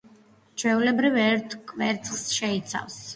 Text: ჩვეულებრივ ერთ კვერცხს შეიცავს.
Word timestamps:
ჩვეულებრივ 0.61 1.17
ერთ 1.23 1.53
კვერცხს 1.73 2.25
შეიცავს. 2.39 2.97